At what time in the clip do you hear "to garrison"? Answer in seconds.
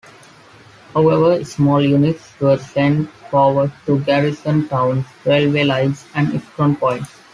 3.85-4.67